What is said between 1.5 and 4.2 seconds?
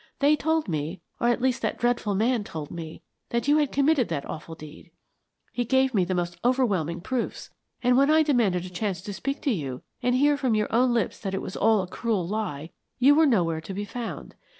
that dreadful man told me, that you had committed